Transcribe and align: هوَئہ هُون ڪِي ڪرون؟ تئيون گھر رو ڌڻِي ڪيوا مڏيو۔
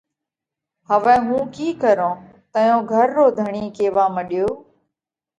هوَئہ 0.89 1.15
هُون 1.27 1.41
ڪِي 1.55 1.67
ڪرون؟ 1.81 2.15
تئيون 2.53 2.81
گھر 2.91 3.07
رو 3.17 3.25
ڌڻِي 3.37 3.65
ڪيوا 3.77 4.05
مڏيو۔ 4.15 4.47